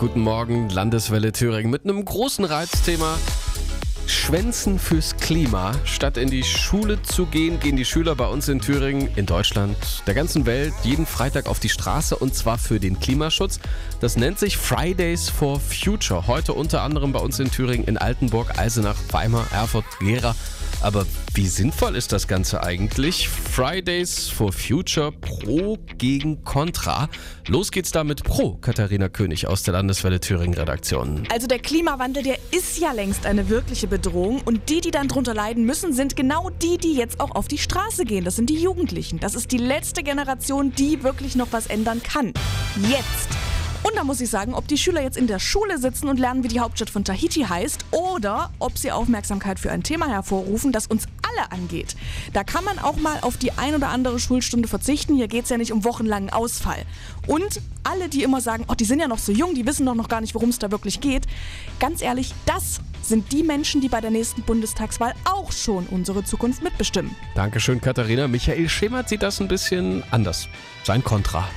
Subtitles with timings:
[0.00, 3.18] Guten Morgen, Landeswelle Thüringen mit einem großen Reizthema.
[4.06, 5.72] Schwänzen fürs Klima.
[5.84, 9.76] Statt in die Schule zu gehen, gehen die Schüler bei uns in Thüringen, in Deutschland,
[10.06, 13.60] der ganzen Welt jeden Freitag auf die Straße und zwar für den Klimaschutz.
[14.00, 16.26] Das nennt sich Fridays for Future.
[16.26, 20.34] Heute unter anderem bei uns in Thüringen in Altenburg, Eisenach, Weimar, Erfurt, Gera.
[20.82, 23.28] Aber wie sinnvoll ist das Ganze eigentlich?
[23.28, 27.08] Fridays for Future Pro gegen Contra.
[27.46, 31.24] Los geht's damit Pro, Katharina König aus der Landeswelle Thüringen Redaktion.
[31.30, 35.34] Also der Klimawandel, der ist ja längst eine wirkliche Bedrohung und die, die dann drunter
[35.34, 38.24] leiden müssen, sind genau die, die jetzt auch auf die Straße gehen.
[38.24, 39.20] Das sind die Jugendlichen.
[39.20, 42.32] Das ist die letzte Generation, die wirklich noch was ändern kann.
[42.88, 43.39] Jetzt.
[43.82, 46.44] Und da muss ich sagen, ob die Schüler jetzt in der Schule sitzen und lernen,
[46.44, 50.86] wie die Hauptstadt von Tahiti heißt, oder ob sie Aufmerksamkeit für ein Thema hervorrufen, das
[50.86, 51.96] uns alle angeht.
[52.32, 55.14] Da kann man auch mal auf die ein oder andere Schulstunde verzichten.
[55.14, 56.84] Hier geht es ja nicht um wochenlangen Ausfall.
[57.26, 59.94] Und alle, die immer sagen, oh, die sind ja noch so jung, die wissen doch
[59.94, 61.26] noch gar nicht, worum es da wirklich geht.
[61.78, 66.62] Ganz ehrlich, das sind die Menschen, die bei der nächsten Bundestagswahl auch schon unsere Zukunft
[66.62, 67.14] mitbestimmen.
[67.34, 68.28] Dankeschön, Katharina.
[68.28, 70.48] Michael Schemert sieht das ein bisschen anders.
[70.84, 71.48] Sein Kontra.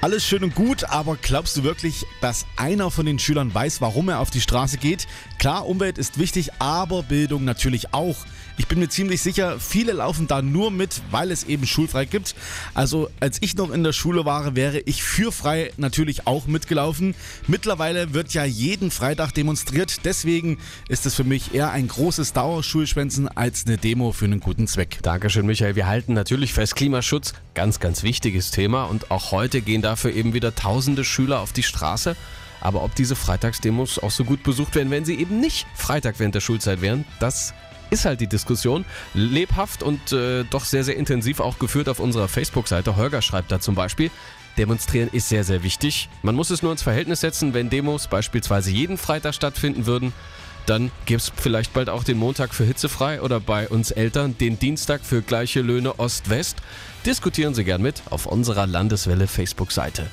[0.00, 4.08] Alles schön und gut, aber glaubst du wirklich, dass einer von den Schülern weiß, warum
[4.08, 5.06] er auf die Straße geht?
[5.38, 8.16] Klar, Umwelt ist wichtig, aber Bildung natürlich auch.
[8.60, 12.34] Ich bin mir ziemlich sicher, viele laufen da nur mit, weil es eben schulfrei gibt.
[12.74, 17.14] Also als ich noch in der Schule war, wäre ich für frei natürlich auch mitgelaufen.
[17.46, 20.58] Mittlerweile wird ja jeden Freitag demonstriert, deswegen
[20.90, 24.98] ist es für mich eher ein großes Dauerschulschwänzen als eine Demo für einen guten Zweck.
[25.00, 25.74] Dankeschön, Michael.
[25.74, 30.34] Wir halten natürlich fest, Klimaschutz, ganz, ganz wichtiges Thema und auch heute gehen dafür eben
[30.34, 32.16] wieder tausende Schüler auf die Straße.
[32.60, 36.34] Aber ob diese Freitagsdemos auch so gut besucht werden, wenn sie eben nicht Freitag während
[36.34, 37.54] der Schulzeit wären, das
[37.90, 38.84] ist halt die Diskussion.
[39.14, 42.96] Lebhaft und äh, doch sehr, sehr intensiv auch geführt auf unserer Facebook-Seite.
[42.96, 44.10] Holger schreibt da zum Beispiel,
[44.58, 46.08] Demonstrieren ist sehr, sehr wichtig.
[46.22, 50.12] Man muss es nur ins Verhältnis setzen, wenn Demos beispielsweise jeden Freitag stattfinden würden.
[50.66, 54.58] Dann gäbe es vielleicht bald auch den Montag für hitzefrei oder bei uns Eltern den
[54.58, 56.58] Dienstag für gleiche Löhne Ost-West.
[57.06, 60.06] Diskutieren Sie gern mit auf unserer Landeswelle Facebook-Seite.